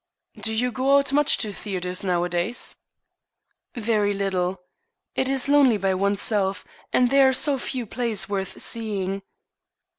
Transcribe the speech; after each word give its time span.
"Do 0.39 0.51
you 0.51 0.71
go 0.71 0.97
out 0.97 1.13
much 1.13 1.37
to 1.37 1.53
theatres, 1.53 2.03
nowadays?" 2.03 2.75
"Very 3.75 4.13
little. 4.15 4.63
It 5.13 5.29
is 5.29 5.47
lonely 5.47 5.77
by 5.77 5.93
oneself, 5.93 6.65
and 6.91 7.11
there 7.11 7.27
are 7.27 7.33
so 7.33 7.59
few 7.59 7.85
plays 7.85 8.27
worth 8.27 8.59
seeing." 8.59 9.21